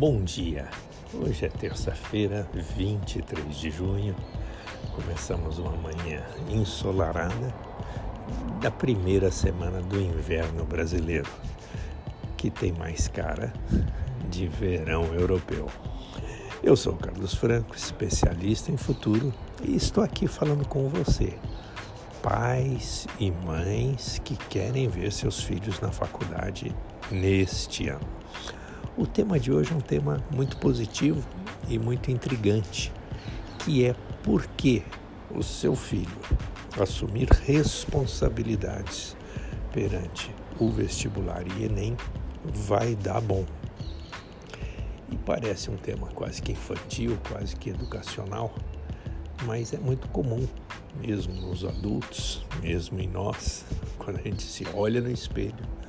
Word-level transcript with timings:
Bom 0.00 0.22
dia. 0.22 0.66
Hoje 1.12 1.44
é 1.44 1.48
terça-feira, 1.50 2.48
23 2.54 3.54
de 3.54 3.70
junho. 3.70 4.16
Começamos 4.94 5.58
uma 5.58 5.72
manhã 5.72 6.24
ensolarada 6.48 7.54
da 8.62 8.70
primeira 8.70 9.30
semana 9.30 9.82
do 9.82 10.00
inverno 10.00 10.64
brasileiro, 10.64 11.28
que 12.34 12.48
tem 12.48 12.72
mais 12.72 13.08
cara 13.08 13.52
de 14.30 14.48
verão 14.48 15.04
europeu. 15.12 15.66
Eu 16.62 16.74
sou 16.76 16.94
Carlos 16.94 17.34
Franco, 17.34 17.76
especialista 17.76 18.72
em 18.72 18.78
futuro, 18.78 19.34
e 19.62 19.76
estou 19.76 20.02
aqui 20.02 20.26
falando 20.26 20.66
com 20.66 20.88
você, 20.88 21.36
pais 22.22 23.06
e 23.18 23.30
mães 23.30 24.18
que 24.24 24.34
querem 24.34 24.88
ver 24.88 25.12
seus 25.12 25.42
filhos 25.42 25.78
na 25.78 25.92
faculdade 25.92 26.74
neste 27.10 27.90
ano. 27.90 28.08
O 28.96 29.06
tema 29.06 29.38
de 29.38 29.52
hoje 29.52 29.72
é 29.72 29.76
um 29.76 29.80
tema 29.80 30.22
muito 30.34 30.56
positivo 30.56 31.24
e 31.68 31.78
muito 31.78 32.10
intrigante, 32.10 32.92
que 33.60 33.84
é 33.84 33.94
por 34.22 34.46
que 34.48 34.82
o 35.30 35.44
seu 35.44 35.76
filho 35.76 36.18
assumir 36.78 37.28
responsabilidades 37.28 39.16
perante 39.72 40.34
o 40.58 40.68
vestibular 40.68 41.44
e 41.46 41.64
Enem 41.64 41.96
vai 42.44 42.96
dar 42.96 43.20
bom. 43.20 43.46
E 45.10 45.16
parece 45.16 45.70
um 45.70 45.76
tema 45.76 46.08
quase 46.08 46.42
que 46.42 46.52
infantil, 46.52 47.16
quase 47.28 47.54
que 47.54 47.70
educacional, 47.70 48.52
mas 49.46 49.72
é 49.72 49.78
muito 49.78 50.08
comum, 50.08 50.46
mesmo 51.00 51.32
nos 51.34 51.64
adultos, 51.64 52.44
mesmo 52.60 52.98
em 53.00 53.08
nós, 53.08 53.64
quando 53.98 54.18
a 54.18 54.22
gente 54.22 54.42
se 54.42 54.66
olha 54.74 55.00
no 55.00 55.10
espelho 55.10 55.79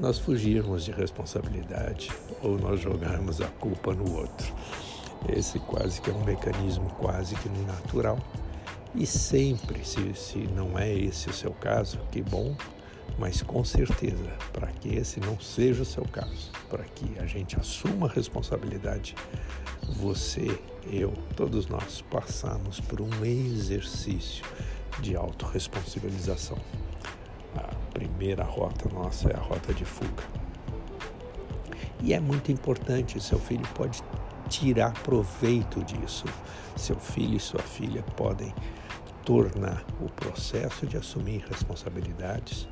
nós 0.00 0.18
fugirmos 0.18 0.84
de 0.84 0.92
responsabilidade 0.92 2.10
ou 2.42 2.58
nós 2.58 2.80
jogarmos 2.80 3.40
a 3.40 3.46
culpa 3.46 3.92
no 3.92 4.16
outro. 4.16 4.52
Esse 5.28 5.58
quase 5.58 6.00
que 6.00 6.08
é 6.08 6.12
um 6.12 6.24
mecanismo 6.24 6.88
quase 6.98 7.34
que 7.36 7.48
natural. 7.66 8.18
E 8.94 9.06
sempre, 9.06 9.84
se, 9.84 10.14
se 10.14 10.38
não 10.38 10.78
é 10.78 10.92
esse 10.92 11.28
o 11.28 11.32
seu 11.32 11.52
caso, 11.52 11.98
que 12.10 12.22
bom, 12.22 12.56
mas 13.18 13.42
com 13.42 13.62
certeza, 13.62 14.30
para 14.52 14.68
que 14.68 14.88
esse 14.96 15.20
não 15.20 15.38
seja 15.38 15.82
o 15.82 15.86
seu 15.86 16.04
caso, 16.04 16.50
para 16.70 16.84
que 16.84 17.18
a 17.18 17.26
gente 17.26 17.60
assuma 17.60 18.06
a 18.06 18.10
responsabilidade, 18.10 19.14
você, 19.86 20.58
eu, 20.90 21.12
todos 21.36 21.66
nós 21.68 22.02
passamos 22.10 22.80
por 22.80 23.02
um 23.02 23.24
exercício 23.24 24.44
de 25.00 25.14
autorresponsabilização 25.14 26.58
primeira 28.20 28.44
rota 28.44 28.86
nossa 28.90 29.30
é 29.30 29.34
a 29.34 29.40
rota 29.40 29.72
de 29.72 29.82
fuga. 29.82 30.22
E 32.02 32.12
é 32.12 32.20
muito 32.20 32.52
importante, 32.52 33.18
seu 33.18 33.38
filho 33.38 33.66
pode 33.74 34.02
tirar 34.46 34.92
proveito 35.02 35.82
disso. 35.82 36.26
Seu 36.76 36.96
filho 36.96 37.38
e 37.38 37.40
sua 37.40 37.62
filha 37.62 38.02
podem 38.18 38.54
tornar 39.24 39.82
o 40.02 40.10
processo 40.10 40.86
de 40.86 40.98
assumir 40.98 41.42
responsabilidades 41.48 42.68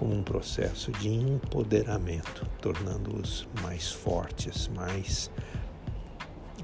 como 0.00 0.12
um 0.12 0.22
processo 0.24 0.90
de 0.90 1.08
empoderamento, 1.08 2.44
tornando-os 2.60 3.46
mais 3.62 3.92
fortes, 3.92 4.66
mais 4.66 5.30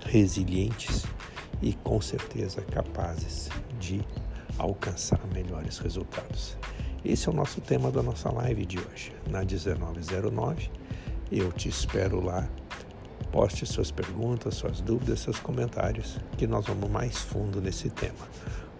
resilientes 0.06 1.04
e 1.62 1.72
com 1.72 2.00
certeza 2.00 2.62
capazes 2.62 3.48
de 3.78 4.00
alcançar 4.58 5.20
melhores 5.32 5.78
resultados. 5.78 6.58
Esse 7.04 7.28
é 7.28 7.30
o 7.32 7.34
nosso 7.34 7.60
tema 7.60 7.90
da 7.90 8.02
nossa 8.02 8.32
live 8.32 8.64
de 8.64 8.78
hoje, 8.78 9.12
na 9.28 9.40
1909. 9.40 10.70
Eu 11.30 11.52
te 11.52 11.68
espero 11.68 12.24
lá. 12.24 12.48
Poste 13.30 13.66
suas 13.66 13.90
perguntas, 13.90 14.54
suas 14.54 14.80
dúvidas, 14.80 15.20
seus 15.20 15.38
comentários, 15.38 16.18
que 16.38 16.46
nós 16.46 16.64
vamos 16.66 16.90
mais 16.90 17.18
fundo 17.18 17.60
nesse 17.60 17.90
tema. 17.90 18.26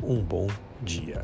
Um 0.02 0.22
bom 0.22 0.46
dia. 0.80 1.22